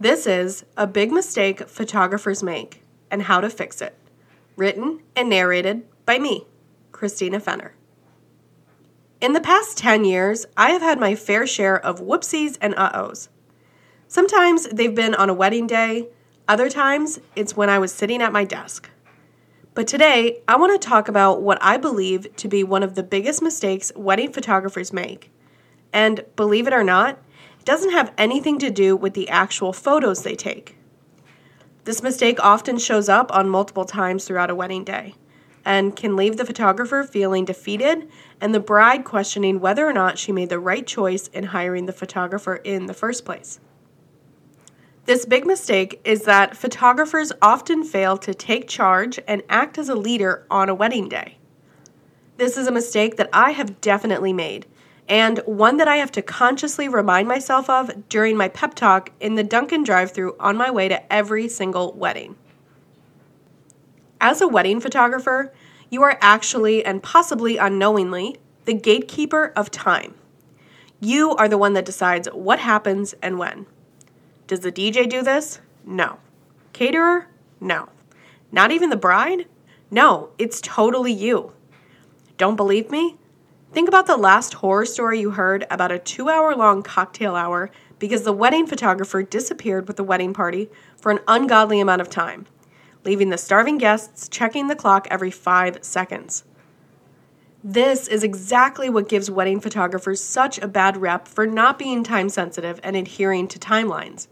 This 0.00 0.26
is 0.26 0.64
A 0.76 0.88
Big 0.88 1.12
Mistake 1.12 1.68
Photographers 1.68 2.42
Make 2.42 2.82
and 3.12 3.22
How 3.22 3.40
to 3.40 3.48
Fix 3.48 3.80
It. 3.80 3.96
Written 4.56 5.00
and 5.14 5.30
narrated 5.30 5.86
by 6.04 6.18
me, 6.18 6.48
Christina 6.90 7.38
Fenner. 7.38 7.76
In 9.20 9.34
the 9.34 9.40
past 9.40 9.78
10 9.78 10.04
years, 10.04 10.46
I 10.56 10.70
have 10.70 10.82
had 10.82 10.98
my 10.98 11.14
fair 11.14 11.46
share 11.46 11.78
of 11.78 12.00
whoopsies 12.00 12.58
and 12.60 12.74
uh 12.74 12.90
ohs. 12.92 13.28
Sometimes 14.08 14.66
they've 14.66 14.94
been 14.94 15.14
on 15.14 15.30
a 15.30 15.34
wedding 15.34 15.68
day, 15.68 16.08
other 16.48 16.68
times 16.68 17.20
it's 17.36 17.56
when 17.56 17.70
I 17.70 17.78
was 17.78 17.94
sitting 17.94 18.20
at 18.20 18.32
my 18.32 18.42
desk. 18.42 18.90
But 19.74 19.86
today, 19.86 20.42
I 20.48 20.56
want 20.56 20.72
to 20.72 20.88
talk 20.88 21.06
about 21.06 21.40
what 21.40 21.58
I 21.62 21.76
believe 21.76 22.34
to 22.34 22.48
be 22.48 22.64
one 22.64 22.82
of 22.82 22.96
the 22.96 23.04
biggest 23.04 23.42
mistakes 23.42 23.92
wedding 23.94 24.32
photographers 24.32 24.92
make. 24.92 25.30
And 25.92 26.24
believe 26.34 26.66
it 26.66 26.72
or 26.72 26.82
not, 26.82 27.20
doesn't 27.64 27.92
have 27.92 28.12
anything 28.18 28.58
to 28.58 28.70
do 28.70 28.96
with 28.96 29.14
the 29.14 29.28
actual 29.28 29.72
photos 29.72 30.22
they 30.22 30.34
take. 30.34 30.76
This 31.84 32.02
mistake 32.02 32.38
often 32.42 32.78
shows 32.78 33.08
up 33.08 33.34
on 33.34 33.48
multiple 33.48 33.84
times 33.84 34.24
throughout 34.24 34.50
a 34.50 34.54
wedding 34.54 34.84
day 34.84 35.14
and 35.64 35.96
can 35.96 36.16
leave 36.16 36.36
the 36.36 36.44
photographer 36.44 37.04
feeling 37.04 37.44
defeated 37.44 38.08
and 38.40 38.54
the 38.54 38.60
bride 38.60 39.04
questioning 39.04 39.60
whether 39.60 39.86
or 39.86 39.92
not 39.92 40.18
she 40.18 40.32
made 40.32 40.48
the 40.48 40.58
right 40.58 40.86
choice 40.86 41.28
in 41.28 41.44
hiring 41.44 41.86
the 41.86 41.92
photographer 41.92 42.56
in 42.56 42.86
the 42.86 42.94
first 42.94 43.24
place. 43.24 43.60
This 45.06 45.26
big 45.26 45.46
mistake 45.46 46.00
is 46.04 46.22
that 46.22 46.56
photographers 46.56 47.32
often 47.42 47.84
fail 47.84 48.16
to 48.18 48.32
take 48.32 48.68
charge 48.68 49.20
and 49.28 49.42
act 49.50 49.76
as 49.76 49.90
a 49.90 49.94
leader 49.94 50.46
on 50.50 50.70
a 50.70 50.74
wedding 50.74 51.08
day. 51.08 51.36
This 52.38 52.56
is 52.56 52.66
a 52.66 52.72
mistake 52.72 53.16
that 53.16 53.28
I 53.32 53.50
have 53.50 53.80
definitely 53.82 54.32
made, 54.32 54.66
and 55.08 55.38
one 55.44 55.76
that 55.76 55.88
I 55.88 55.96
have 55.96 56.12
to 56.12 56.22
consciously 56.22 56.88
remind 56.88 57.28
myself 57.28 57.68
of 57.68 58.08
during 58.08 58.36
my 58.36 58.48
pep 58.48 58.74
talk 58.74 59.10
in 59.20 59.34
the 59.34 59.44
Dunkin' 59.44 59.84
drive 59.84 60.12
through 60.12 60.36
on 60.40 60.56
my 60.56 60.70
way 60.70 60.88
to 60.88 61.12
every 61.12 61.48
single 61.48 61.92
wedding. 61.92 62.36
As 64.20 64.40
a 64.40 64.48
wedding 64.48 64.80
photographer, 64.80 65.52
you 65.90 66.02
are 66.02 66.18
actually 66.22 66.84
and 66.84 67.02
possibly 67.02 67.58
unknowingly 67.58 68.36
the 68.64 68.72
gatekeeper 68.72 69.52
of 69.54 69.70
time. 69.70 70.14
You 71.00 71.32
are 71.36 71.48
the 71.48 71.58
one 71.58 71.74
that 71.74 71.84
decides 71.84 72.28
what 72.28 72.60
happens 72.60 73.14
and 73.22 73.38
when. 73.38 73.66
Does 74.46 74.60
the 74.60 74.72
DJ 74.72 75.08
do 75.08 75.22
this? 75.22 75.60
No. 75.84 76.18
Caterer? 76.72 77.26
No. 77.60 77.90
Not 78.50 78.70
even 78.70 78.88
the 78.88 78.96
bride? 78.96 79.46
No, 79.90 80.30
it's 80.38 80.60
totally 80.62 81.12
you. 81.12 81.52
Don't 82.38 82.56
believe 82.56 82.90
me? 82.90 83.18
Think 83.74 83.88
about 83.88 84.06
the 84.06 84.16
last 84.16 84.54
horror 84.54 84.86
story 84.86 85.18
you 85.18 85.32
heard 85.32 85.66
about 85.68 85.90
a 85.90 85.98
two 85.98 86.28
hour 86.28 86.54
long 86.54 86.84
cocktail 86.84 87.34
hour 87.34 87.72
because 87.98 88.22
the 88.22 88.32
wedding 88.32 88.68
photographer 88.68 89.24
disappeared 89.24 89.88
with 89.88 89.96
the 89.96 90.04
wedding 90.04 90.32
party 90.32 90.70
for 90.96 91.10
an 91.10 91.18
ungodly 91.26 91.80
amount 91.80 92.00
of 92.00 92.08
time, 92.08 92.46
leaving 93.02 93.30
the 93.30 93.36
starving 93.36 93.76
guests 93.76 94.28
checking 94.28 94.68
the 94.68 94.76
clock 94.76 95.08
every 95.10 95.32
five 95.32 95.78
seconds. 95.82 96.44
This 97.64 98.06
is 98.06 98.22
exactly 98.22 98.88
what 98.88 99.08
gives 99.08 99.28
wedding 99.28 99.58
photographers 99.58 100.22
such 100.22 100.56
a 100.58 100.68
bad 100.68 100.96
rep 100.96 101.26
for 101.26 101.44
not 101.44 101.76
being 101.76 102.04
time 102.04 102.28
sensitive 102.28 102.78
and 102.84 102.94
adhering 102.94 103.48
to 103.48 103.58
timelines. 103.58 104.28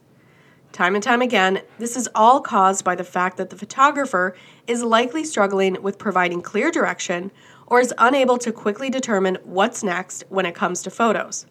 Time 0.71 0.95
and 0.95 1.03
time 1.03 1.21
again, 1.21 1.63
this 1.79 1.97
is 1.97 2.09
all 2.15 2.41
caused 2.41 2.85
by 2.85 2.95
the 2.95 3.03
fact 3.03 3.39
that 3.39 3.51
the 3.51 3.57
photographer 3.57 4.37
is 4.69 4.85
likely 4.85 5.25
struggling 5.25 5.83
with 5.83 5.99
providing 5.99 6.41
clear 6.43 6.71
direction 6.71 7.33
or 7.67 7.81
is 7.81 7.95
unable 7.99 8.39
to 8.39 8.53
quickly 8.53 8.91
determine 8.91 9.39
what's 9.45 9.83
next 9.83 10.25
when 10.29 10.47
it 10.47 10.55
comes 10.55 10.83
to 10.83 10.91
photos. 10.91 11.47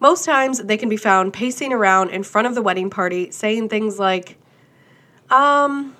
Most 0.00 0.24
times, 0.24 0.58
they 0.58 0.76
can 0.76 0.88
be 0.88 0.96
found 0.96 1.32
pacing 1.32 1.72
around 1.72 2.10
in 2.10 2.22
front 2.22 2.46
of 2.46 2.54
the 2.54 2.62
wedding 2.62 2.90
party 2.90 3.30
saying 3.30 3.68
things 3.68 3.98
like, 3.98 4.38
um, 5.30 5.96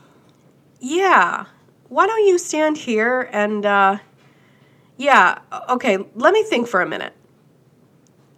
yeah, 0.80 1.46
why 1.88 2.06
don't 2.06 2.26
you 2.26 2.38
stand 2.38 2.76
here 2.76 3.28
and, 3.32 3.64
uh, 3.64 3.98
yeah, 4.96 5.38
okay, 5.68 5.98
let 6.14 6.32
me 6.32 6.42
think 6.42 6.68
for 6.68 6.82
a 6.82 6.88
minute. 6.88 7.14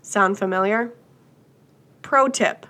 Sound 0.02 0.38
familiar? 0.38 0.92
Pro 2.02 2.28
tip 2.28 2.66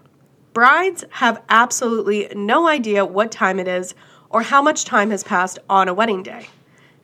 Brides 0.57 1.05
have 1.11 1.43
absolutely 1.51 2.33
no 2.35 2.67
idea 2.67 3.05
what 3.05 3.31
time 3.31 3.61
it 3.61 3.69
is 3.69 3.95
or 4.31 4.41
how 4.41 4.63
much 4.63 4.87
time 4.87 5.11
has 5.11 5.23
passed 5.23 5.59
on 5.69 5.87
a 5.87 5.93
wedding 5.93 6.23
day. 6.23 6.49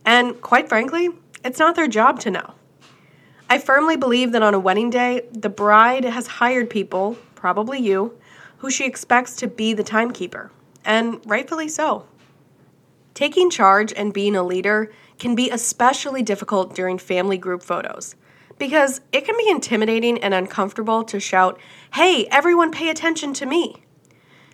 And 0.05 0.41
quite 0.41 0.69
frankly, 0.69 1.11
it's 1.45 1.59
not 1.59 1.77
their 1.77 1.89
job 1.89 2.21
to 2.21 2.31
know. 2.31 2.55
I 3.49 3.59
firmly 3.59 3.97
believe 3.97 4.33
that 4.33 4.43
on 4.43 4.55
a 4.55 4.61
wedding 4.61 4.91
day, 4.91 5.27
the 5.33 5.49
bride 5.49 6.05
has 6.05 6.27
hired 6.27 6.71
people, 6.71 7.19
probably 7.35 7.79
you, 7.79 8.19
who 8.59 8.71
she 8.71 8.87
expects 8.87 9.37
to 9.37 9.47
be 9.47 9.75
the 9.75 9.83
timekeeper, 9.83 10.51
and 10.85 11.21
rightfully 11.27 11.69
so. 11.69 12.07
Taking 13.15 13.51
charge 13.51 13.93
and 13.93 14.15
being 14.15 14.37
a 14.37 14.43
leader 14.43 14.91
can 15.19 15.35
be 15.35 15.51
especially 15.51 16.23
difficult 16.23 16.75
during 16.75 16.99
family 16.99 17.37
group 17.37 17.62
photos 17.62 18.15
because 18.59 19.01
it 19.12 19.25
can 19.25 19.37
be 19.37 19.51
intimidating 19.51 20.23
and 20.23 20.33
uncomfortable 20.33 21.05
to 21.05 21.19
shout, 21.19 21.59
Hey, 21.95 22.27
everyone 22.31 22.71
pay 22.71 22.89
attention 22.89 23.35
to 23.35 23.47
me. 23.47 23.83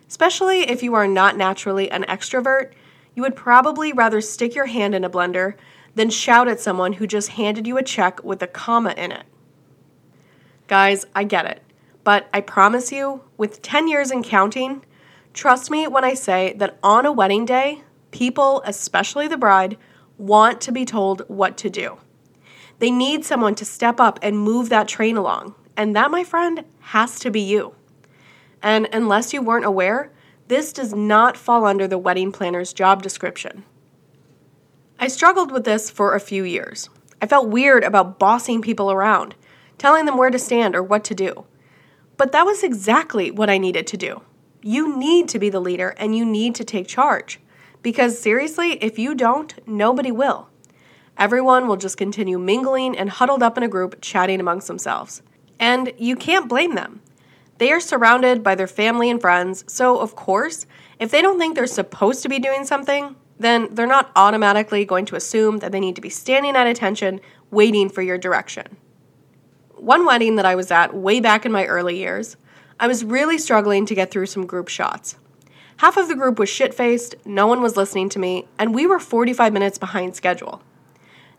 Especially 0.07 0.61
if 0.61 0.81
you 0.81 0.95
are 0.95 1.07
not 1.07 1.37
naturally 1.37 1.91
an 1.91 2.03
extrovert, 2.03 2.71
you 3.19 3.23
would 3.23 3.35
probably 3.35 3.91
rather 3.91 4.21
stick 4.21 4.55
your 4.55 4.67
hand 4.67 4.95
in 4.95 5.03
a 5.03 5.09
blender 5.09 5.55
than 5.93 6.09
shout 6.09 6.47
at 6.47 6.61
someone 6.61 6.93
who 6.93 7.05
just 7.05 7.31
handed 7.31 7.67
you 7.67 7.77
a 7.77 7.83
check 7.83 8.23
with 8.23 8.41
a 8.41 8.47
comma 8.47 8.93
in 8.95 9.11
it. 9.11 9.25
Guys, 10.67 11.05
I 11.13 11.25
get 11.25 11.45
it, 11.45 11.61
but 12.05 12.29
I 12.33 12.39
promise 12.39 12.93
you, 12.93 13.25
with 13.35 13.61
10 13.61 13.89
years 13.89 14.09
and 14.09 14.23
counting, 14.23 14.85
trust 15.33 15.69
me 15.69 15.85
when 15.85 16.05
I 16.05 16.13
say 16.13 16.53
that 16.59 16.79
on 16.81 17.05
a 17.05 17.11
wedding 17.11 17.43
day, 17.43 17.83
people, 18.11 18.61
especially 18.63 19.27
the 19.27 19.35
bride, 19.35 19.77
want 20.17 20.61
to 20.61 20.71
be 20.71 20.85
told 20.85 21.23
what 21.27 21.57
to 21.57 21.69
do. 21.69 21.97
They 22.77 22.89
need 22.89 23.25
someone 23.25 23.55
to 23.55 23.65
step 23.65 23.99
up 23.99 24.17
and 24.21 24.39
move 24.39 24.69
that 24.69 24.87
train 24.87 25.17
along. 25.17 25.55
And 25.75 25.93
that, 25.93 26.09
my 26.09 26.23
friend, 26.23 26.63
has 26.79 27.19
to 27.19 27.29
be 27.29 27.41
you. 27.41 27.75
And 28.63 28.87
unless 28.93 29.33
you 29.33 29.41
weren't 29.41 29.65
aware, 29.65 30.09
this 30.49 30.73
does 30.73 30.95
not 30.95 31.37
fall 31.37 31.63
under 31.63 31.87
the 31.87 31.99
wedding 31.99 32.31
planner's 32.31 32.73
job 32.73 33.03
description. 33.03 33.63
I 34.99 35.07
struggled 35.07 35.51
with 35.51 35.63
this 35.63 35.91
for 35.91 36.15
a 36.15 36.19
few 36.19 36.43
years. 36.43 36.89
I 37.21 37.27
felt 37.27 37.49
weird 37.49 37.83
about 37.83 38.17
bossing 38.17 38.59
people 38.59 38.91
around, 38.91 39.35
telling 39.77 40.05
them 40.05 40.17
where 40.17 40.31
to 40.31 40.39
stand 40.39 40.75
or 40.75 40.81
what 40.81 41.03
to 41.03 41.13
do. 41.13 41.45
But 42.17 42.31
that 42.31 42.47
was 42.47 42.63
exactly 42.63 43.29
what 43.29 43.49
I 43.49 43.59
needed 43.59 43.85
to 43.87 43.97
do. 43.97 44.23
You 44.63 44.97
need 44.97 45.29
to 45.29 45.39
be 45.39 45.51
the 45.51 45.61
leader 45.61 45.93
and 45.97 46.17
you 46.17 46.25
need 46.25 46.55
to 46.55 46.63
take 46.63 46.87
charge. 46.87 47.39
Because 47.83 48.19
seriously, 48.19 48.73
if 48.83 48.97
you 48.97 49.13
don't, 49.13 49.55
nobody 49.67 50.11
will. 50.11 50.49
Everyone 51.15 51.67
will 51.67 51.77
just 51.77 51.97
continue 51.97 52.39
mingling 52.39 52.97
and 52.97 53.11
huddled 53.11 53.43
up 53.43 53.55
in 53.55 53.63
a 53.63 53.69
group 53.69 54.01
chatting 54.01 54.39
amongst 54.39 54.67
themselves. 54.67 55.21
And 55.59 55.93
you 55.99 56.15
can't 56.15 56.49
blame 56.49 56.73
them. 56.73 57.01
They 57.59 57.73
are 57.73 57.81
surrounded 57.81 58.41
by 58.41 58.55
their 58.55 58.67
family 58.67 59.09
and 59.09 59.19
friends, 59.19 59.65
so 59.67 59.99
of 59.99 60.15
course, 60.15 60.65
if 60.97 61.11
they 61.11 61.21
don't 61.21 61.37
think 61.37 61.55
they're 61.55 61.67
supposed 61.67 62.23
to 62.23 62.29
be 62.29 62.39
doing 62.39 62.65
something, 62.65 63.17
then 63.37 63.67
they're 63.75 63.85
not 63.85 64.11
automatically 64.15 64.85
going 64.85 65.05
to 65.05 65.17
assume 65.17 65.57
that 65.57 65.73
they 65.73 65.79
need 65.81 65.95
to 65.95 66.01
be 66.01 66.09
standing 66.09 66.55
at 66.55 66.67
attention 66.67 67.19
waiting 67.51 67.89
for 67.89 68.01
your 68.01 68.17
direction. 68.17 68.77
One 69.75 70.05
wedding 70.05 70.37
that 70.37 70.45
I 70.45 70.55
was 70.55 70.71
at 70.71 70.93
way 70.93 71.19
back 71.19 71.45
in 71.45 71.51
my 71.51 71.65
early 71.65 71.97
years, 71.97 72.37
I 72.79 72.87
was 72.87 73.03
really 73.03 73.37
struggling 73.37 73.85
to 73.87 73.95
get 73.95 74.09
through 74.09 74.27
some 74.27 74.45
group 74.45 74.69
shots. 74.69 75.17
Half 75.77 75.97
of 75.97 76.07
the 76.07 76.15
group 76.15 76.39
was 76.39 76.47
shit 76.47 76.73
faced, 76.73 77.15
no 77.25 77.45
one 77.45 77.61
was 77.61 77.75
listening 77.75 78.07
to 78.09 78.19
me, 78.19 78.47
and 78.57 78.73
we 78.73 78.87
were 78.87 78.99
45 78.99 79.51
minutes 79.51 79.77
behind 79.77 80.15
schedule. 80.15 80.61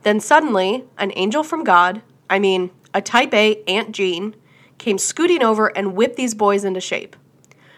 Then 0.02 0.20
suddenly, 0.20 0.84
an 0.98 1.12
angel 1.16 1.42
from 1.42 1.64
God, 1.64 2.02
I 2.28 2.38
mean, 2.38 2.70
a 2.92 3.00
type 3.00 3.32
A 3.32 3.62
Aunt 3.64 3.92
Jean, 3.92 4.34
came 4.80 4.98
scooting 4.98 5.42
over 5.42 5.68
and 5.68 5.94
whipped 5.94 6.16
these 6.16 6.34
boys 6.34 6.64
into 6.64 6.80
shape. 6.80 7.14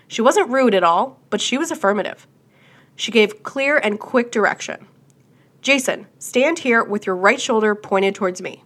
She 0.08 0.22
wasn't 0.22 0.50
rude 0.50 0.74
at 0.74 0.84
all, 0.84 1.20
but 1.28 1.42
she 1.42 1.58
was 1.58 1.70
affirmative. 1.70 2.26
She 2.96 3.12
gave 3.12 3.42
clear 3.42 3.76
and 3.76 4.00
quick 4.00 4.30
direction. 4.30 4.86
Jason, 5.60 6.06
stand 6.18 6.60
here 6.60 6.82
with 6.82 7.06
your 7.06 7.16
right 7.16 7.40
shoulder 7.40 7.74
pointed 7.74 8.14
towards 8.14 8.40
me. 8.40 8.62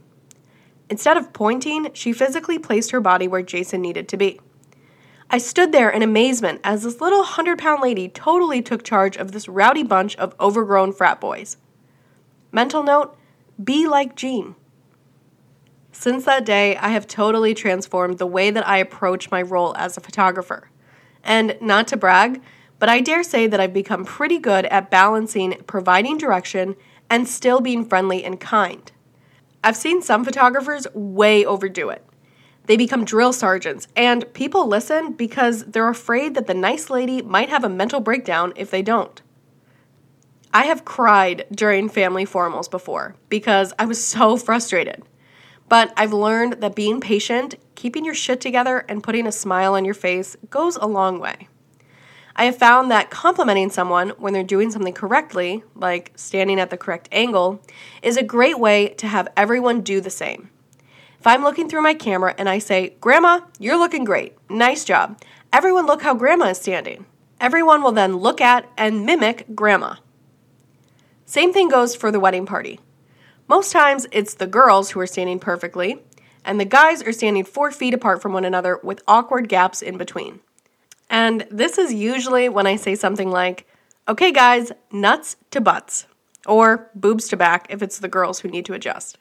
Instead 0.88 1.16
of 1.16 1.32
pointing, 1.32 1.92
she 1.92 2.12
physically 2.12 2.58
placed 2.58 2.90
her 2.92 3.00
body 3.00 3.26
where 3.26 3.42
Jason 3.42 3.80
needed 3.80 4.08
to 4.08 4.16
be. 4.16 4.38
I 5.28 5.38
stood 5.38 5.72
there 5.72 5.90
in 5.90 6.02
amazement 6.02 6.60
as 6.62 6.84
this 6.84 7.00
little 7.00 7.24
hundred 7.24 7.58
pound 7.58 7.82
lady 7.82 8.08
totally 8.08 8.62
took 8.62 8.84
charge 8.84 9.16
of 9.16 9.32
this 9.32 9.48
rowdy 9.48 9.82
bunch 9.82 10.14
of 10.16 10.34
overgrown 10.38 10.92
frat 10.92 11.20
boys. 11.20 11.56
Mental 12.52 12.82
note 12.82 13.16
be 13.62 13.88
like 13.88 14.14
Jean. 14.14 14.54
Since 15.98 16.26
that 16.26 16.44
day, 16.44 16.76
I 16.76 16.90
have 16.90 17.06
totally 17.06 17.54
transformed 17.54 18.18
the 18.18 18.26
way 18.26 18.50
that 18.50 18.68
I 18.68 18.76
approach 18.76 19.30
my 19.30 19.40
role 19.40 19.74
as 19.78 19.96
a 19.96 20.00
photographer. 20.02 20.68
And 21.24 21.56
not 21.58 21.88
to 21.88 21.96
brag, 21.96 22.42
but 22.78 22.90
I 22.90 23.00
dare 23.00 23.22
say 23.22 23.46
that 23.46 23.60
I've 23.60 23.72
become 23.72 24.04
pretty 24.04 24.38
good 24.38 24.66
at 24.66 24.90
balancing 24.90 25.62
providing 25.66 26.18
direction 26.18 26.76
and 27.08 27.26
still 27.26 27.62
being 27.62 27.82
friendly 27.82 28.22
and 28.22 28.38
kind. 28.38 28.92
I've 29.64 29.74
seen 29.74 30.02
some 30.02 30.22
photographers 30.22 30.86
way 30.92 31.46
overdo 31.46 31.88
it. 31.88 32.04
They 32.66 32.76
become 32.76 33.06
drill 33.06 33.32
sergeants, 33.32 33.88
and 33.96 34.32
people 34.34 34.68
listen 34.68 35.14
because 35.14 35.64
they're 35.64 35.88
afraid 35.88 36.34
that 36.34 36.46
the 36.46 36.54
nice 36.54 36.90
lady 36.90 37.22
might 37.22 37.48
have 37.48 37.64
a 37.64 37.70
mental 37.70 38.00
breakdown 38.00 38.52
if 38.54 38.70
they 38.70 38.82
don't. 38.82 39.22
I 40.52 40.66
have 40.66 40.84
cried 40.84 41.46
during 41.50 41.88
family 41.88 42.26
formals 42.26 42.70
before 42.70 43.16
because 43.30 43.72
I 43.78 43.86
was 43.86 44.04
so 44.04 44.36
frustrated. 44.36 45.02
But 45.68 45.92
I've 45.96 46.12
learned 46.12 46.54
that 46.54 46.74
being 46.74 47.00
patient, 47.00 47.56
keeping 47.74 48.04
your 48.04 48.14
shit 48.14 48.40
together, 48.40 48.84
and 48.88 49.02
putting 49.02 49.26
a 49.26 49.32
smile 49.32 49.74
on 49.74 49.84
your 49.84 49.94
face 49.94 50.36
goes 50.48 50.76
a 50.76 50.86
long 50.86 51.18
way. 51.18 51.48
I 52.38 52.44
have 52.44 52.58
found 52.58 52.90
that 52.90 53.10
complimenting 53.10 53.70
someone 53.70 54.10
when 54.10 54.34
they're 54.34 54.44
doing 54.44 54.70
something 54.70 54.92
correctly, 54.92 55.64
like 55.74 56.12
standing 56.16 56.60
at 56.60 56.68
the 56.68 56.76
correct 56.76 57.08
angle, 57.10 57.62
is 58.02 58.16
a 58.16 58.22
great 58.22 58.58
way 58.58 58.88
to 58.88 59.06
have 59.06 59.28
everyone 59.36 59.80
do 59.80 60.00
the 60.02 60.10
same. 60.10 60.50
If 61.18 61.26
I'm 61.26 61.42
looking 61.42 61.68
through 61.68 61.82
my 61.82 61.94
camera 61.94 62.34
and 62.36 62.48
I 62.48 62.58
say, 62.58 62.94
Grandma, 63.00 63.40
you're 63.58 63.78
looking 63.78 64.04
great, 64.04 64.36
nice 64.50 64.84
job, 64.84 65.18
everyone 65.50 65.86
look 65.86 66.02
how 66.02 66.14
Grandma 66.14 66.50
is 66.50 66.58
standing. 66.58 67.06
Everyone 67.40 67.82
will 67.82 67.92
then 67.92 68.18
look 68.18 68.40
at 68.40 68.70
and 68.76 69.06
mimic 69.06 69.46
Grandma. 69.54 69.96
Same 71.24 71.52
thing 71.52 71.68
goes 71.68 71.96
for 71.96 72.12
the 72.12 72.20
wedding 72.20 72.46
party. 72.46 72.80
Most 73.48 73.70
times 73.70 74.06
it's 74.10 74.34
the 74.34 74.46
girls 74.46 74.90
who 74.90 75.00
are 75.00 75.06
standing 75.06 75.38
perfectly, 75.38 76.02
and 76.44 76.58
the 76.58 76.64
guys 76.64 77.02
are 77.02 77.12
standing 77.12 77.44
four 77.44 77.70
feet 77.70 77.94
apart 77.94 78.20
from 78.20 78.32
one 78.32 78.44
another 78.44 78.80
with 78.82 79.02
awkward 79.06 79.48
gaps 79.48 79.82
in 79.82 79.96
between. 79.96 80.40
And 81.08 81.46
this 81.50 81.78
is 81.78 81.94
usually 81.94 82.48
when 82.48 82.66
I 82.66 82.74
say 82.74 82.96
something 82.96 83.30
like, 83.30 83.66
okay, 84.08 84.32
guys, 84.32 84.72
nuts 84.90 85.36
to 85.52 85.60
butts, 85.60 86.06
or 86.44 86.90
boobs 86.94 87.28
to 87.28 87.36
back 87.36 87.66
if 87.70 87.82
it's 87.82 88.00
the 88.00 88.08
girls 88.08 88.40
who 88.40 88.48
need 88.48 88.64
to 88.66 88.74
adjust. 88.74 89.18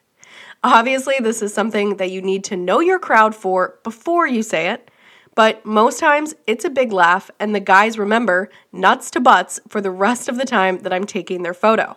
Obviously, 0.64 1.14
this 1.20 1.40
is 1.40 1.54
something 1.54 1.96
that 1.96 2.10
you 2.10 2.20
need 2.20 2.42
to 2.44 2.56
know 2.56 2.80
your 2.80 2.98
crowd 2.98 3.34
for 3.34 3.78
before 3.84 4.26
you 4.26 4.42
say 4.42 4.70
it, 4.70 4.90
but 5.36 5.64
most 5.64 6.00
times 6.00 6.34
it's 6.46 6.64
a 6.64 6.70
big 6.70 6.92
laugh, 6.92 7.30
and 7.38 7.54
the 7.54 7.60
guys 7.60 7.96
remember 7.96 8.50
nuts 8.72 9.08
to 9.12 9.20
butts 9.20 9.60
for 9.68 9.80
the 9.80 9.90
rest 9.90 10.28
of 10.28 10.36
the 10.36 10.44
time 10.44 10.78
that 10.78 10.92
I'm 10.92 11.06
taking 11.06 11.42
their 11.42 11.54
photo. 11.54 11.96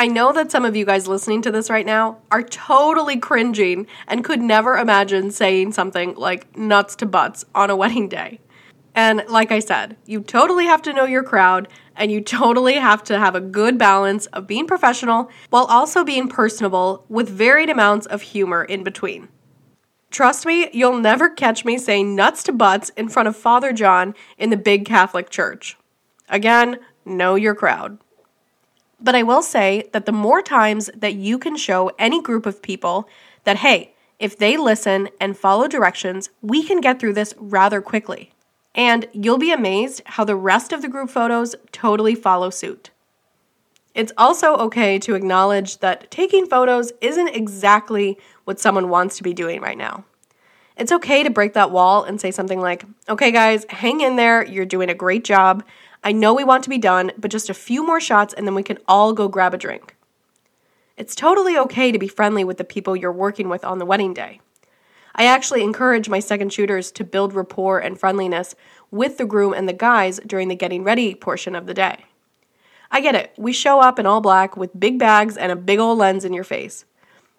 I 0.00 0.06
know 0.06 0.32
that 0.32 0.50
some 0.50 0.64
of 0.64 0.74
you 0.76 0.86
guys 0.86 1.06
listening 1.06 1.42
to 1.42 1.50
this 1.50 1.68
right 1.68 1.84
now 1.84 2.22
are 2.30 2.42
totally 2.42 3.18
cringing 3.18 3.86
and 4.08 4.24
could 4.24 4.40
never 4.40 4.78
imagine 4.78 5.30
saying 5.30 5.72
something 5.72 6.14
like 6.14 6.56
nuts 6.56 6.96
to 6.96 7.06
butts 7.06 7.44
on 7.54 7.68
a 7.68 7.76
wedding 7.76 8.08
day. 8.08 8.40
And 8.94 9.22
like 9.28 9.52
I 9.52 9.58
said, 9.58 9.98
you 10.06 10.22
totally 10.22 10.64
have 10.64 10.80
to 10.82 10.94
know 10.94 11.04
your 11.04 11.22
crowd 11.22 11.68
and 11.96 12.10
you 12.10 12.22
totally 12.22 12.76
have 12.76 13.04
to 13.04 13.18
have 13.18 13.34
a 13.34 13.42
good 13.42 13.76
balance 13.76 14.24
of 14.28 14.46
being 14.46 14.66
professional 14.66 15.30
while 15.50 15.66
also 15.66 16.02
being 16.02 16.28
personable 16.28 17.04
with 17.10 17.28
varied 17.28 17.68
amounts 17.68 18.06
of 18.06 18.22
humor 18.22 18.64
in 18.64 18.82
between. 18.82 19.28
Trust 20.10 20.46
me, 20.46 20.70
you'll 20.72 20.98
never 20.98 21.28
catch 21.28 21.66
me 21.66 21.76
saying 21.76 22.16
nuts 22.16 22.42
to 22.44 22.52
butts 22.52 22.88
in 22.96 23.10
front 23.10 23.28
of 23.28 23.36
Father 23.36 23.74
John 23.74 24.14
in 24.38 24.48
the 24.48 24.56
big 24.56 24.86
Catholic 24.86 25.28
church. 25.28 25.76
Again, 26.30 26.78
know 27.04 27.34
your 27.34 27.54
crowd. 27.54 27.98
But 29.00 29.14
I 29.14 29.22
will 29.22 29.42
say 29.42 29.88
that 29.92 30.06
the 30.06 30.12
more 30.12 30.42
times 30.42 30.90
that 30.94 31.14
you 31.14 31.38
can 31.38 31.56
show 31.56 31.90
any 31.98 32.20
group 32.20 32.46
of 32.46 32.62
people 32.62 33.08
that, 33.44 33.58
hey, 33.58 33.94
if 34.18 34.36
they 34.36 34.56
listen 34.56 35.08
and 35.18 35.36
follow 35.36 35.66
directions, 35.66 36.28
we 36.42 36.62
can 36.62 36.80
get 36.80 37.00
through 37.00 37.14
this 37.14 37.34
rather 37.38 37.80
quickly. 37.80 38.32
And 38.74 39.06
you'll 39.12 39.38
be 39.38 39.52
amazed 39.52 40.02
how 40.04 40.24
the 40.24 40.36
rest 40.36 40.72
of 40.72 40.82
the 40.82 40.88
group 40.88 41.10
photos 41.10 41.56
totally 41.72 42.14
follow 42.14 42.50
suit. 42.50 42.90
It's 43.94 44.12
also 44.16 44.56
okay 44.56 44.98
to 45.00 45.14
acknowledge 45.14 45.78
that 45.78 46.10
taking 46.10 46.46
photos 46.46 46.92
isn't 47.00 47.28
exactly 47.28 48.18
what 48.44 48.60
someone 48.60 48.88
wants 48.88 49.16
to 49.16 49.22
be 49.22 49.34
doing 49.34 49.60
right 49.60 49.78
now. 49.78 50.04
It's 50.76 50.92
okay 50.92 51.22
to 51.22 51.30
break 51.30 51.54
that 51.54 51.72
wall 51.72 52.04
and 52.04 52.20
say 52.20 52.30
something 52.30 52.60
like, 52.60 52.84
okay, 53.08 53.32
guys, 53.32 53.66
hang 53.68 54.00
in 54.00 54.16
there, 54.16 54.46
you're 54.46 54.64
doing 54.64 54.88
a 54.88 54.94
great 54.94 55.24
job. 55.24 55.64
I 56.02 56.12
know 56.12 56.32
we 56.32 56.44
want 56.44 56.64
to 56.64 56.70
be 56.70 56.78
done, 56.78 57.12
but 57.18 57.30
just 57.30 57.50
a 57.50 57.54
few 57.54 57.84
more 57.84 58.00
shots 58.00 58.32
and 58.32 58.46
then 58.46 58.54
we 58.54 58.62
can 58.62 58.78
all 58.88 59.12
go 59.12 59.28
grab 59.28 59.52
a 59.52 59.58
drink. 59.58 59.96
It's 60.96 61.14
totally 61.14 61.56
okay 61.58 61.92
to 61.92 61.98
be 61.98 62.08
friendly 62.08 62.44
with 62.44 62.58
the 62.58 62.64
people 62.64 62.96
you're 62.96 63.12
working 63.12 63.48
with 63.48 63.64
on 63.64 63.78
the 63.78 63.86
wedding 63.86 64.14
day. 64.14 64.40
I 65.14 65.24
actually 65.24 65.62
encourage 65.62 66.08
my 66.08 66.20
second 66.20 66.52
shooters 66.52 66.90
to 66.92 67.04
build 67.04 67.34
rapport 67.34 67.78
and 67.78 67.98
friendliness 67.98 68.54
with 68.90 69.18
the 69.18 69.26
groom 69.26 69.52
and 69.52 69.68
the 69.68 69.72
guys 69.72 70.20
during 70.26 70.48
the 70.48 70.54
getting 70.54 70.84
ready 70.84 71.14
portion 71.14 71.54
of 71.54 71.66
the 71.66 71.74
day. 71.74 72.04
I 72.90 73.00
get 73.00 73.14
it, 73.14 73.32
we 73.36 73.52
show 73.52 73.80
up 73.80 73.98
in 73.98 74.06
all 74.06 74.20
black 74.20 74.56
with 74.56 74.78
big 74.78 74.98
bags 74.98 75.36
and 75.36 75.52
a 75.52 75.56
big 75.56 75.78
old 75.78 75.98
lens 75.98 76.24
in 76.24 76.32
your 76.32 76.44
face. 76.44 76.84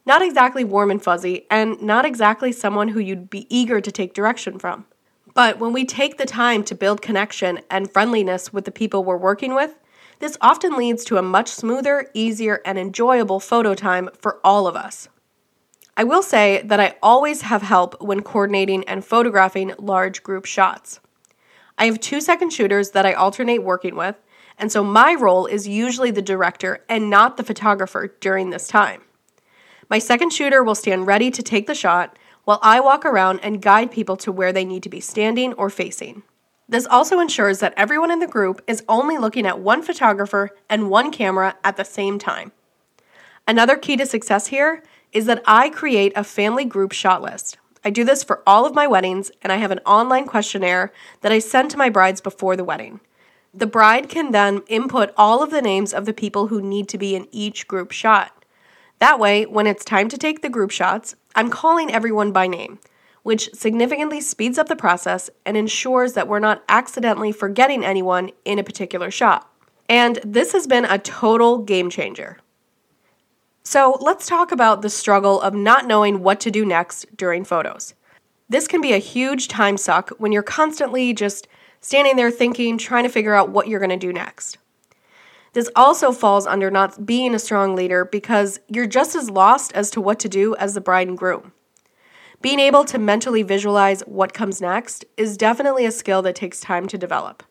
Not 0.06 0.22
exactly 0.22 0.64
warm 0.64 0.90
and 0.90 1.02
fuzzy, 1.02 1.46
and 1.52 1.82
not 1.82 2.06
exactly 2.06 2.52
someone 2.52 2.90
who 2.90 3.00
you'd 3.00 3.30
be 3.30 3.46
eager 3.56 3.82
to 3.82 3.92
take 3.92 4.14
direction 4.14 4.58
from. 4.58 4.86
But 5.34 5.60
when 5.60 5.74
we 5.74 5.86
take 5.86 6.18
the 6.18 6.26
time 6.26 6.64
to 6.66 6.76
build 6.76 7.02
connection 7.02 7.62
and 7.70 7.92
friendliness 7.92 8.52
with 8.52 8.66
the 8.66 8.72
people 8.72 9.04
we're 9.04 9.18
working 9.18 9.54
with, 9.56 9.78
this 10.20 10.38
often 10.42 10.76
leads 10.76 11.04
to 11.06 11.18
a 11.18 11.24
much 11.24 11.50
smoother, 11.50 12.10
easier, 12.14 12.62
and 12.66 12.78
enjoyable 12.78 13.40
photo 13.40 13.74
time 13.74 14.10
for 14.20 14.40
all 14.44 14.68
of 14.68 14.76
us. 14.76 15.10
I 15.98 16.04
will 16.04 16.22
say 16.22 16.62
that 16.64 16.80
I 16.80 16.96
always 17.02 17.42
have 17.42 17.64
help 17.64 18.02
when 18.02 18.22
coordinating 18.22 18.84
and 18.86 19.04
photographing 19.04 19.74
large 19.78 20.24
group 20.24 20.46
shots. 20.46 21.00
I 21.78 21.86
have 21.86 22.00
two 22.00 22.22
second 22.22 22.52
shooters 22.52 22.92
that 22.92 23.06
I 23.06 23.14
alternate 23.14 23.64
working 23.64 23.96
with, 23.96 24.16
and 24.58 24.72
so 24.72 24.84
my 24.84 25.16
role 25.16 25.48
is 25.48 25.68
usually 25.68 26.12
the 26.12 26.22
director 26.22 26.84
and 26.88 27.10
not 27.10 27.38
the 27.38 27.44
photographer 27.44 28.16
during 28.20 28.52
this 28.52 28.68
time. 28.68 29.02
My 29.90 30.00
second 30.00 30.32
shooter 30.32 30.64
will 30.64 30.76
stand 30.76 31.08
ready 31.08 31.32
to 31.32 31.42
take 31.44 31.68
the 31.68 31.76
shot 31.76 32.18
while 32.44 32.60
I 32.62 32.80
walk 32.80 33.06
around 33.06 33.40
and 33.42 33.62
guide 33.62 33.92
people 33.92 34.18
to 34.18 34.32
where 34.32 34.54
they 34.54 34.66
need 34.66 34.84
to 34.84 34.90
be 34.90 35.00
standing 35.00 35.54
or 35.54 35.70
facing. 35.70 36.24
This 36.68 36.88
also 36.88 37.20
ensures 37.20 37.60
that 37.60 37.74
everyone 37.76 38.12
in 38.12 38.20
the 38.20 38.28
group 38.28 38.62
is 38.66 38.84
only 38.88 39.18
looking 39.18 39.46
at 39.46 39.60
one 39.60 39.84
photographer 39.84 40.52
and 40.70 40.90
one 40.90 41.12
camera 41.12 41.58
at 41.64 41.76
the 41.76 41.84
same 41.84 42.18
time. 42.18 42.54
Another 43.48 43.76
key 43.76 43.98
to 43.98 44.06
success 44.06 44.48
here 44.48 44.84
is 45.12 45.26
that 45.26 45.44
I 45.46 45.70
create 45.70 46.14
a 46.16 46.24
family 46.24 46.64
group 46.64 46.94
shot 46.94 47.22
list. 47.22 47.58
I 47.84 47.90
do 47.90 48.04
this 48.04 48.24
for 48.24 48.42
all 48.46 48.66
of 48.66 48.76
my 48.76 48.88
weddings, 48.88 49.32
and 49.42 49.52
I 49.52 49.58
have 49.58 49.72
an 49.72 49.80
online 49.80 50.26
questionnaire 50.26 50.94
that 51.22 51.32
I 51.32 51.40
send 51.40 51.72
to 51.72 51.78
my 51.78 51.90
brides 51.90 52.22
before 52.22 52.56
the 52.56 52.64
wedding. 52.64 53.02
The 53.54 53.68
bride 53.68 54.08
can 54.08 54.32
then 54.32 54.62
input 54.68 55.12
all 55.18 55.44
of 55.44 55.52
the 55.52 55.62
names 55.62 55.94
of 55.94 56.06
the 56.06 56.14
people 56.14 56.48
who 56.48 56.62
need 56.62 56.88
to 56.90 56.98
be 56.98 57.16
in 57.16 57.28
each 57.32 57.68
group 57.68 57.92
shot. 57.92 58.41
That 59.02 59.20
way, 59.20 59.48
when 59.48 59.66
it's 59.66 59.84
time 59.84 60.10
to 60.10 60.18
take 60.18 60.44
the 60.44 60.50
group 60.50 60.70
shots, 60.70 61.16
I'm 61.34 61.50
calling 61.50 61.92
everyone 61.92 62.32
by 62.32 62.46
name, 62.46 62.78
which 63.24 63.50
significantly 63.52 64.22
speeds 64.22 64.60
up 64.60 64.68
the 64.68 64.76
process 64.76 65.28
and 65.44 65.58
ensures 65.58 66.14
that 66.14 66.28
we're 66.28 66.38
not 66.38 66.64
accidentally 66.70 67.32
forgetting 67.32 67.84
anyone 67.84 68.30
in 68.46 68.60
a 68.60 68.64
particular 68.64 69.10
shot. 69.10 69.52
And 69.90 70.20
this 70.24 70.52
has 70.52 70.68
been 70.68 70.86
a 70.86 71.00
total 71.00 71.58
game 71.58 71.90
changer. 71.90 72.38
So 73.64 73.98
let's 74.02 74.28
talk 74.28 74.52
about 74.52 74.84
the 74.84 74.90
struggle 74.90 75.42
of 75.42 75.56
not 75.56 75.88
knowing 75.88 76.22
what 76.22 76.40
to 76.42 76.52
do 76.52 76.64
next 76.64 77.08
during 77.18 77.44
photos. 77.44 77.96
This 78.50 78.68
can 78.68 78.82
be 78.82 78.94
a 78.94 79.00
huge 79.00 79.48
time 79.48 79.78
suck 79.78 80.12
when 80.20 80.32
you're 80.32 80.44
constantly 80.44 81.12
just 81.12 81.48
standing 81.80 82.18
there 82.18 82.30
thinking, 82.30 82.78
trying 82.78 83.06
to 83.06 83.10
figure 83.10 83.34
out 83.34 83.50
what 83.50 83.68
you're 83.68 83.80
going 83.80 83.90
to 83.90 83.98
do 83.98 84.14
next. 84.14 84.60
This 85.54 85.70
also 85.76 86.12
falls 86.12 86.48
under 86.48 86.72
not 86.72 87.06
being 87.06 87.36
a 87.36 87.40
strong 87.40 87.76
leader 87.76 88.06
because 88.06 88.60
you're 88.68 88.88
just 88.88 89.16
as 89.16 89.30
lost 89.30 89.74
as 89.74 89.92
to 89.92 90.02
what 90.02 90.20
to 90.20 90.30
do 90.30 90.56
as 90.56 90.74
the 90.74 90.82
bride 90.82 91.08
and 91.08 91.18
groom. 91.18 91.52
Being 92.42 92.60
able 92.60 92.86
to 92.86 92.98
mentally 92.98 93.44
visualize 93.44 94.02
what 94.02 94.34
comes 94.34 94.62
next 94.62 95.06
is 95.18 95.38
definitely 95.38 95.86
a 95.86 95.92
skill 95.92 96.22
that 96.22 96.36
takes 96.36 96.60
time 96.60 96.88
to 96.88 96.98
develop. 96.98 97.44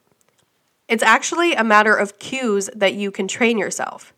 It's 0.88 1.02
actually 1.02 1.54
a 1.54 1.62
matter 1.62 1.95
of 1.95 2.19
cues 2.19 2.69
that 2.75 2.95
you 2.95 3.11
can 3.11 3.28
train 3.28 3.59
yourself. 3.59 4.12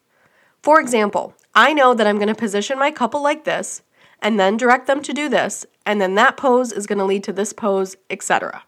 For 0.62 0.80
example, 0.80 1.34
I 1.54 1.74
know 1.74 1.92
that 1.92 2.06
I'm 2.06 2.16
going 2.16 2.28
to 2.28 2.34
position 2.34 2.78
my 2.78 2.90
couple 2.90 3.22
like 3.22 3.44
this 3.44 3.82
and 4.22 4.38
then 4.38 4.56
direct 4.56 4.86
them 4.86 5.02
to 5.02 5.12
do 5.12 5.28
this, 5.28 5.66
and 5.84 6.00
then 6.00 6.14
that 6.14 6.36
pose 6.36 6.72
is 6.72 6.86
going 6.86 6.98
to 6.98 7.04
lead 7.04 7.24
to 7.24 7.32
this 7.32 7.52
pose, 7.52 7.96
etc. 8.08 8.62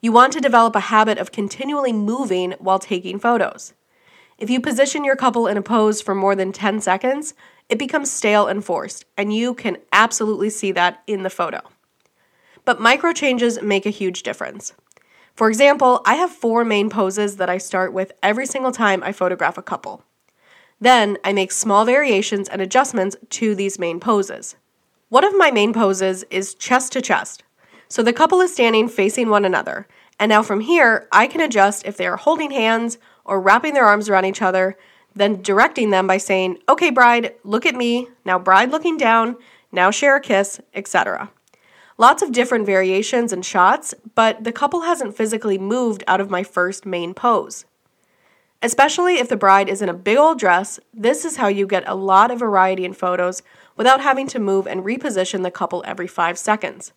You 0.00 0.12
want 0.12 0.32
to 0.34 0.40
develop 0.40 0.76
a 0.76 0.80
habit 0.80 1.18
of 1.18 1.32
continually 1.32 1.92
moving 1.92 2.52
while 2.60 2.78
taking 2.78 3.18
photos. 3.18 3.74
If 4.40 4.48
you 4.48 4.58
position 4.58 5.04
your 5.04 5.16
couple 5.16 5.46
in 5.46 5.58
a 5.58 5.62
pose 5.62 6.00
for 6.00 6.14
more 6.14 6.34
than 6.34 6.50
10 6.50 6.80
seconds, 6.80 7.34
it 7.68 7.78
becomes 7.78 8.10
stale 8.10 8.46
and 8.46 8.64
forced, 8.64 9.04
and 9.18 9.34
you 9.34 9.52
can 9.52 9.76
absolutely 9.92 10.48
see 10.48 10.72
that 10.72 11.02
in 11.06 11.24
the 11.24 11.30
photo. 11.30 11.60
But 12.64 12.80
micro 12.80 13.12
changes 13.12 13.60
make 13.60 13.84
a 13.84 13.90
huge 13.90 14.22
difference. 14.22 14.72
For 15.34 15.50
example, 15.50 16.00
I 16.06 16.14
have 16.14 16.30
four 16.30 16.64
main 16.64 16.88
poses 16.88 17.36
that 17.36 17.50
I 17.50 17.58
start 17.58 17.92
with 17.92 18.12
every 18.22 18.46
single 18.46 18.72
time 18.72 19.02
I 19.02 19.12
photograph 19.12 19.58
a 19.58 19.62
couple. 19.62 20.04
Then 20.80 21.18
I 21.22 21.34
make 21.34 21.52
small 21.52 21.84
variations 21.84 22.48
and 22.48 22.62
adjustments 22.62 23.16
to 23.28 23.54
these 23.54 23.78
main 23.78 24.00
poses. 24.00 24.56
One 25.10 25.24
of 25.24 25.36
my 25.36 25.50
main 25.50 25.74
poses 25.74 26.24
is 26.30 26.54
chest 26.54 26.92
to 26.94 27.02
chest. 27.02 27.42
So 27.88 28.02
the 28.02 28.14
couple 28.14 28.40
is 28.40 28.54
standing 28.54 28.88
facing 28.88 29.28
one 29.28 29.44
another. 29.44 29.86
And 30.18 30.30
now 30.30 30.42
from 30.42 30.60
here, 30.60 31.08
I 31.12 31.26
can 31.26 31.42
adjust 31.42 31.84
if 31.84 31.98
they 31.98 32.06
are 32.06 32.16
holding 32.16 32.52
hands 32.52 32.96
or 33.24 33.40
wrapping 33.40 33.74
their 33.74 33.86
arms 33.86 34.08
around 34.08 34.24
each 34.24 34.42
other, 34.42 34.76
then 35.14 35.42
directing 35.42 35.90
them 35.90 36.06
by 36.06 36.18
saying, 36.18 36.58
Okay, 36.68 36.90
bride, 36.90 37.34
look 37.44 37.66
at 37.66 37.74
me. 37.74 38.08
Now, 38.24 38.38
bride 38.38 38.70
looking 38.70 38.96
down. 38.96 39.36
Now, 39.72 39.90
share 39.90 40.16
a 40.16 40.20
kiss, 40.20 40.60
etc. 40.74 41.30
Lots 41.98 42.22
of 42.22 42.32
different 42.32 42.64
variations 42.64 43.32
and 43.32 43.44
shots, 43.44 43.94
but 44.14 44.44
the 44.44 44.52
couple 44.52 44.82
hasn't 44.82 45.16
physically 45.16 45.58
moved 45.58 46.02
out 46.06 46.20
of 46.20 46.30
my 46.30 46.42
first 46.42 46.86
main 46.86 47.12
pose. 47.12 47.66
Especially 48.62 49.16
if 49.16 49.28
the 49.28 49.36
bride 49.36 49.68
is 49.68 49.80
in 49.80 49.88
a 49.88 49.94
big 49.94 50.18
old 50.18 50.38
dress, 50.38 50.80
this 50.92 51.24
is 51.24 51.36
how 51.36 51.48
you 51.48 51.66
get 51.66 51.86
a 51.86 51.94
lot 51.94 52.30
of 52.30 52.38
variety 52.38 52.84
in 52.84 52.92
photos 52.92 53.42
without 53.76 54.00
having 54.00 54.26
to 54.28 54.38
move 54.38 54.66
and 54.66 54.84
reposition 54.84 55.42
the 55.42 55.50
couple 55.50 55.82
every 55.86 56.06
five 56.06 56.38
seconds. 56.38 56.92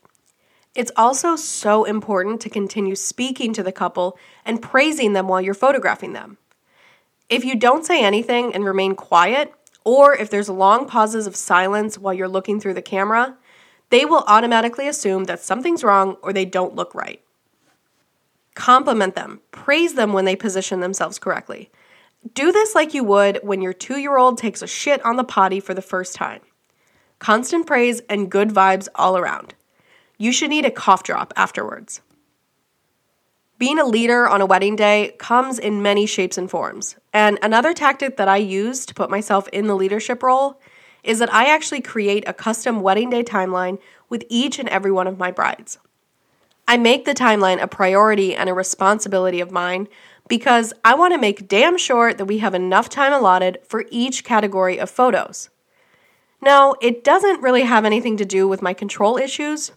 It's 0.76 0.92
also 0.96 1.36
so 1.36 1.84
important 1.84 2.42
to 2.42 2.50
continue 2.50 2.96
speaking 2.96 3.54
to 3.54 3.64
the 3.64 3.72
couple 3.72 4.18
and 4.44 4.62
praising 4.62 5.14
them 5.14 5.28
while 5.28 5.42
you're 5.42 5.54
photographing 5.54 6.14
them. 6.14 6.38
If 7.30 7.46
you 7.46 7.56
don't 7.56 7.86
say 7.86 8.04
anything 8.04 8.54
and 8.54 8.66
remain 8.66 8.96
quiet, 8.96 9.54
or 9.84 10.16
if 10.16 10.30
there's 10.30 10.50
long 10.50 10.88
pauses 10.88 11.28
of 11.28 11.36
silence 11.36 11.98
while 11.98 12.14
you're 12.14 12.28
looking 12.28 12.60
through 12.60 12.74
the 12.74 12.82
camera, 12.82 13.38
they 13.90 14.06
will 14.06 14.24
automatically 14.28 14.88
assume 14.88 15.26
that 15.26 15.42
something's 15.42 15.84
wrong 15.84 16.18
or 16.24 16.34
they 16.34 16.46
don't 16.46 16.76
look 16.76 16.96
right. 16.96 17.22
Compliment 18.56 19.14
them, 19.14 19.42
praise 19.52 19.94
them 19.94 20.14
when 20.14 20.26
they 20.26 20.36
position 20.36 20.80
themselves 20.80 21.20
correctly. 21.20 21.70
Do 22.34 22.52
this 22.52 22.74
like 22.74 22.94
you 22.94 23.04
would 23.04 23.40
when 23.44 23.62
your 23.62 23.74
two 23.74 24.00
year 24.00 24.18
old 24.18 24.38
takes 24.38 24.62
a 24.62 24.68
shit 24.68 25.04
on 25.06 25.18
the 25.18 25.24
potty 25.24 25.60
for 25.60 25.74
the 25.74 25.82
first 25.82 26.16
time. 26.16 26.42
Constant 27.20 27.68
praise 27.68 28.02
and 28.10 28.32
good 28.32 28.50
vibes 28.50 28.88
all 28.96 29.18
around. 29.18 29.54
You 30.24 30.32
should 30.32 30.52
need 30.52 30.64
a 30.64 30.72
cough 30.72 31.04
drop 31.04 31.34
afterwards. 31.36 32.00
Being 33.58 33.78
a 33.78 33.84
leader 33.84 34.26
on 34.26 34.40
a 34.40 34.46
wedding 34.46 34.78
day 34.78 35.16
comes 35.20 35.60
in 35.60 35.82
many 35.82 36.06
shapes 36.06 36.38
and 36.38 36.50
forms. 36.50 36.96
And 37.12 37.38
another 37.42 37.74
tactic 37.74 38.16
that 38.16 38.30
I 38.30 38.38
use 38.38 38.86
to 38.86 38.94
put 38.94 39.10
myself 39.10 39.50
in 39.50 39.68
the 39.68 39.76
leadership 39.76 40.24
role 40.24 40.62
is 41.04 41.20
that 41.20 41.34
I 41.34 41.54
actually 41.54 41.82
create 41.82 42.24
a 42.26 42.32
custom 42.32 42.80
wedding 42.80 43.10
day 43.10 43.22
timeline 43.22 43.80
with 44.08 44.24
each 44.30 44.60
and 44.60 44.70
every 44.70 44.94
one 44.94 45.08
of 45.08 45.18
my 45.18 45.30
brides. 45.30 45.78
I 46.70 46.78
make 46.78 47.04
the 47.04 47.14
timeline 47.14 47.62
a 47.62 47.68
priority 47.68 48.34
and 48.34 48.50
a 48.50 48.54
responsibility 48.54 49.42
of 49.42 49.52
mine 49.52 49.90
because 50.30 50.72
I 50.86 50.96
want 50.96 51.14
to 51.14 51.20
make 51.20 51.50
damn 51.50 51.78
sure 51.78 52.14
that 52.14 52.28
we 52.28 52.38
have 52.38 52.56
enough 52.56 52.88
time 52.88 53.12
allotted 53.12 53.60
for 53.68 53.84
each 53.92 54.24
category 54.24 54.78
of 54.78 54.90
photos. 54.90 55.50
Now, 56.42 56.76
it 56.82 57.04
doesn't 57.04 57.42
really 57.42 57.64
have 57.64 57.84
anything 57.84 58.16
to 58.16 58.24
do 58.24 58.48
with 58.48 58.62
my 58.62 58.74
control 58.74 59.18
issues. 59.18 59.74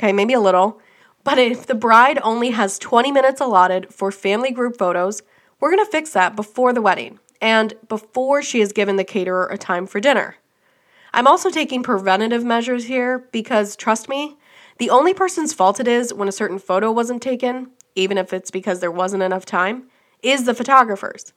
Okay, 0.00 0.12
maybe 0.14 0.32
a 0.32 0.40
little. 0.40 0.80
But 1.24 1.38
if 1.38 1.66
the 1.66 1.74
bride 1.74 2.18
only 2.22 2.52
has 2.52 2.78
20 2.78 3.12
minutes 3.12 3.38
allotted 3.38 3.92
for 3.92 4.10
family 4.10 4.50
group 4.50 4.78
photos, 4.78 5.20
we're 5.60 5.70
going 5.70 5.84
to 5.84 5.90
fix 5.90 6.14
that 6.14 6.34
before 6.34 6.72
the 6.72 6.80
wedding 6.80 7.18
and 7.38 7.74
before 7.86 8.40
she 8.40 8.60
has 8.60 8.72
given 8.72 8.96
the 8.96 9.04
caterer 9.04 9.46
a 9.48 9.58
time 9.58 9.86
for 9.86 10.00
dinner. 10.00 10.36
I'm 11.12 11.26
also 11.26 11.50
taking 11.50 11.82
preventative 11.82 12.42
measures 12.42 12.86
here 12.86 13.28
because, 13.30 13.76
trust 13.76 14.08
me, 14.08 14.38
the 14.78 14.88
only 14.88 15.12
person's 15.12 15.52
fault 15.52 15.80
it 15.80 15.86
is 15.86 16.14
when 16.14 16.28
a 16.28 16.32
certain 16.32 16.58
photo 16.58 16.90
wasn't 16.90 17.20
taken, 17.20 17.70
even 17.94 18.16
if 18.16 18.32
it's 18.32 18.50
because 18.50 18.80
there 18.80 18.90
wasn't 18.90 19.22
enough 19.22 19.44
time, 19.44 19.88
is 20.22 20.46
the 20.46 20.54
photographer's. 20.54 21.34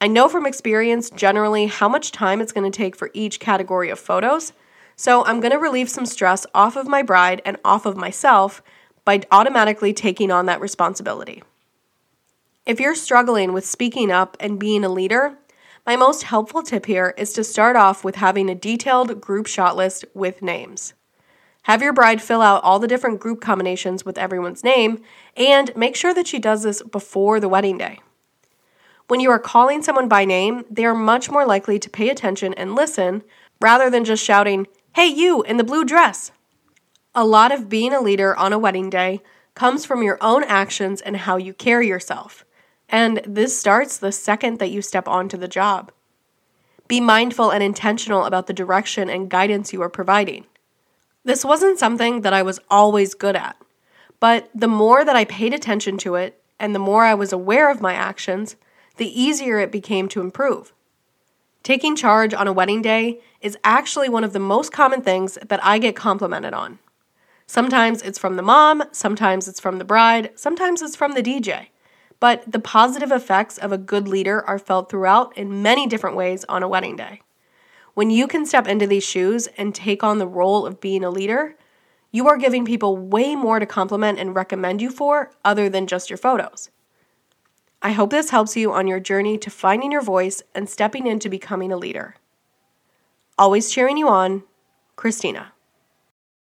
I 0.00 0.08
know 0.08 0.28
from 0.28 0.44
experience 0.44 1.08
generally 1.08 1.66
how 1.66 1.88
much 1.88 2.10
time 2.10 2.40
it's 2.40 2.50
going 2.50 2.68
to 2.68 2.76
take 2.76 2.96
for 2.96 3.12
each 3.14 3.38
category 3.38 3.90
of 3.90 4.00
photos, 4.00 4.52
so 4.96 5.24
I'm 5.24 5.40
going 5.40 5.52
to 5.52 5.58
relieve 5.58 5.88
some 5.88 6.06
stress 6.06 6.46
off 6.54 6.76
of 6.76 6.86
my 6.86 7.02
bride 7.02 7.42
and 7.44 7.56
off 7.64 7.86
of 7.86 7.96
myself 7.96 8.62
by 9.04 9.20
automatically 9.30 9.92
taking 9.92 10.30
on 10.30 10.46
that 10.46 10.60
responsibility. 10.60 11.42
If 12.64 12.78
you're 12.78 12.94
struggling 12.94 13.52
with 13.52 13.66
speaking 13.66 14.10
up 14.10 14.36
and 14.38 14.60
being 14.60 14.84
a 14.84 14.88
leader, 14.88 15.36
my 15.84 15.96
most 15.96 16.22
helpful 16.22 16.62
tip 16.62 16.86
here 16.86 17.12
is 17.18 17.32
to 17.32 17.42
start 17.42 17.74
off 17.74 18.04
with 18.04 18.16
having 18.16 18.48
a 18.48 18.54
detailed 18.54 19.20
group 19.20 19.48
shot 19.48 19.76
list 19.76 20.04
with 20.14 20.42
names. 20.42 20.94
Have 21.62 21.82
your 21.82 21.92
bride 21.92 22.22
fill 22.22 22.40
out 22.40 22.62
all 22.62 22.78
the 22.78 22.88
different 22.88 23.20
group 23.20 23.40
combinations 23.40 24.04
with 24.04 24.18
everyone's 24.18 24.64
name, 24.64 25.02
and 25.36 25.74
make 25.76 25.96
sure 25.96 26.14
that 26.14 26.26
she 26.26 26.38
does 26.38 26.62
this 26.62 26.82
before 26.82 27.40
the 27.40 27.48
wedding 27.48 27.78
day. 27.78 27.98
When 29.08 29.20
you 29.20 29.30
are 29.30 29.38
calling 29.38 29.82
someone 29.82 30.08
by 30.08 30.24
name, 30.24 30.64
they 30.70 30.84
are 30.84 30.94
much 30.94 31.30
more 31.30 31.46
likely 31.46 31.78
to 31.78 31.90
pay 31.90 32.08
attention 32.08 32.54
and 32.54 32.74
listen 32.74 33.22
rather 33.60 33.90
than 33.90 34.04
just 34.04 34.24
shouting, 34.24 34.66
Hey, 34.94 35.06
you 35.06 35.42
in 35.44 35.56
the 35.56 35.64
blue 35.64 35.86
dress! 35.86 36.32
A 37.14 37.24
lot 37.24 37.50
of 37.50 37.70
being 37.70 37.94
a 37.94 38.00
leader 38.02 38.36
on 38.36 38.52
a 38.52 38.58
wedding 38.58 38.90
day 38.90 39.22
comes 39.54 39.86
from 39.86 40.02
your 40.02 40.18
own 40.20 40.44
actions 40.44 41.00
and 41.00 41.16
how 41.16 41.38
you 41.38 41.54
carry 41.54 41.88
yourself. 41.88 42.44
And 42.90 43.22
this 43.26 43.58
starts 43.58 43.96
the 43.96 44.12
second 44.12 44.58
that 44.58 44.70
you 44.70 44.82
step 44.82 45.08
onto 45.08 45.38
the 45.38 45.48
job. 45.48 45.92
Be 46.88 47.00
mindful 47.00 47.50
and 47.50 47.62
intentional 47.62 48.26
about 48.26 48.48
the 48.48 48.52
direction 48.52 49.08
and 49.08 49.30
guidance 49.30 49.72
you 49.72 49.80
are 49.80 49.88
providing. 49.88 50.44
This 51.24 51.42
wasn't 51.42 51.78
something 51.78 52.20
that 52.20 52.34
I 52.34 52.42
was 52.42 52.60
always 52.70 53.14
good 53.14 53.34
at, 53.34 53.56
but 54.20 54.50
the 54.54 54.68
more 54.68 55.06
that 55.06 55.16
I 55.16 55.24
paid 55.24 55.54
attention 55.54 55.96
to 55.98 56.16
it 56.16 56.38
and 56.60 56.74
the 56.74 56.78
more 56.78 57.04
I 57.04 57.14
was 57.14 57.32
aware 57.32 57.70
of 57.70 57.80
my 57.80 57.94
actions, 57.94 58.56
the 58.98 59.08
easier 59.18 59.58
it 59.58 59.72
became 59.72 60.06
to 60.10 60.20
improve. 60.20 60.74
Taking 61.62 61.94
charge 61.94 62.34
on 62.34 62.48
a 62.48 62.52
wedding 62.52 62.82
day 62.82 63.20
is 63.40 63.56
actually 63.62 64.08
one 64.08 64.24
of 64.24 64.32
the 64.32 64.40
most 64.40 64.72
common 64.72 65.00
things 65.00 65.38
that 65.46 65.64
I 65.64 65.78
get 65.78 65.94
complimented 65.94 66.52
on. 66.52 66.80
Sometimes 67.46 68.02
it's 68.02 68.18
from 68.18 68.34
the 68.34 68.42
mom, 68.42 68.82
sometimes 68.90 69.46
it's 69.46 69.60
from 69.60 69.78
the 69.78 69.84
bride, 69.84 70.32
sometimes 70.34 70.82
it's 70.82 70.96
from 70.96 71.14
the 71.14 71.22
DJ. 71.22 71.68
But 72.18 72.50
the 72.50 72.58
positive 72.58 73.12
effects 73.12 73.58
of 73.58 73.70
a 73.70 73.78
good 73.78 74.08
leader 74.08 74.44
are 74.44 74.58
felt 74.58 74.90
throughout 74.90 75.36
in 75.38 75.62
many 75.62 75.86
different 75.86 76.16
ways 76.16 76.44
on 76.48 76.64
a 76.64 76.68
wedding 76.68 76.96
day. 76.96 77.20
When 77.94 78.10
you 78.10 78.26
can 78.26 78.44
step 78.44 78.66
into 78.66 78.86
these 78.88 79.04
shoes 79.04 79.46
and 79.56 79.72
take 79.72 80.02
on 80.02 80.18
the 80.18 80.26
role 80.26 80.66
of 80.66 80.80
being 80.80 81.04
a 81.04 81.10
leader, 81.10 81.56
you 82.10 82.26
are 82.26 82.36
giving 82.38 82.64
people 82.64 82.96
way 82.96 83.36
more 83.36 83.60
to 83.60 83.66
compliment 83.66 84.18
and 84.18 84.34
recommend 84.34 84.82
you 84.82 84.90
for 84.90 85.30
other 85.44 85.68
than 85.68 85.86
just 85.86 86.10
your 86.10 86.16
photos. 86.16 86.70
I 87.84 87.92
hope 87.92 88.10
this 88.10 88.30
helps 88.30 88.56
you 88.56 88.72
on 88.72 88.86
your 88.86 89.00
journey 89.00 89.36
to 89.38 89.50
finding 89.50 89.90
your 89.90 90.02
voice 90.02 90.40
and 90.54 90.68
stepping 90.68 91.08
into 91.08 91.28
becoming 91.28 91.72
a 91.72 91.76
leader. 91.76 92.14
Always 93.36 93.70
cheering 93.72 93.96
you 93.96 94.08
on, 94.08 94.44
Christina. 94.94 95.51